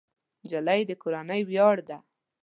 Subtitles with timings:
[0.43, 1.97] نجلۍ د کورنۍ ویاړ ده.